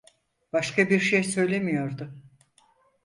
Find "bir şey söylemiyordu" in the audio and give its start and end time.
0.89-2.13